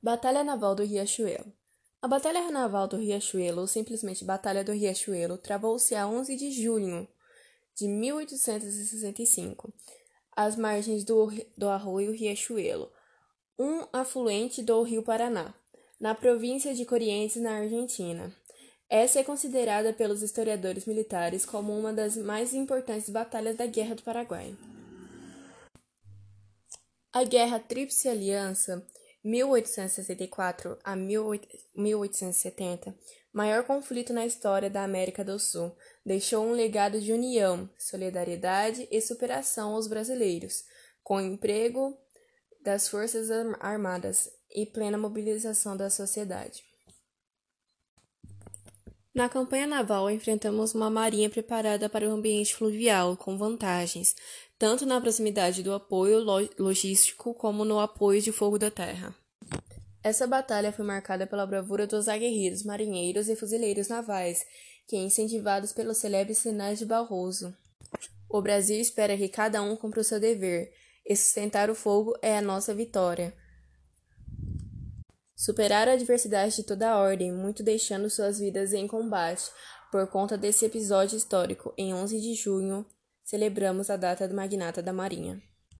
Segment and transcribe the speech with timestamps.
[0.00, 1.52] Batalha Naval do Riachuelo
[2.00, 7.08] A Batalha Naval do Riachuelo, ou simplesmente Batalha do Riachuelo, travou-se a 11 de junho
[7.74, 9.74] de 1865,
[10.36, 12.92] às margens do, do arroio Riachuelo,
[13.58, 15.52] um afluente do rio Paraná,
[15.98, 18.32] na província de Corrientes, na Argentina.
[18.88, 24.02] Essa é considerada pelos historiadores militares como uma das mais importantes batalhas da Guerra do
[24.04, 24.56] Paraguai.
[27.12, 28.86] A Guerra Tríplice Aliança
[29.24, 32.94] 1864 a 1870,
[33.32, 39.00] maior conflito na história da América do Sul, deixou um legado de união, solidariedade e
[39.00, 40.64] superação aos brasileiros,
[41.02, 41.96] com emprego
[42.62, 43.30] das Forças
[43.60, 46.66] Armadas e plena mobilização da sociedade.
[49.14, 54.14] Na campanha naval, enfrentamos uma marinha preparada para o ambiente fluvial, com vantagens,
[54.58, 56.18] tanto na proximidade do apoio
[56.58, 59.14] logístico como no apoio de fogo da terra.
[60.02, 64.44] Essa batalha foi marcada pela bravura dos aguerridos marinheiros e fuzileiros navais,
[64.86, 67.54] que, incentivados pelos celebres sinais de Barroso,
[68.28, 70.72] o Brasil espera que cada um cumpra o seu dever,
[71.06, 73.34] e sustentar o fogo é a nossa vitória.
[75.34, 79.50] Superar a adversidade de toda a ordem, muito deixando suas vidas em combate.
[79.90, 82.84] Por conta desse episódio histórico, em 11 de junho,
[83.28, 85.38] celebramos a data do Magnata da Marinha.